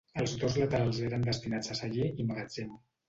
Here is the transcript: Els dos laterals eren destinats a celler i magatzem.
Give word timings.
Els 0.21 0.31
dos 0.43 0.55
laterals 0.61 1.01
eren 1.09 1.27
destinats 1.27 1.75
a 1.75 1.77
celler 1.81 2.09
i 2.25 2.27
magatzem. 2.31 2.73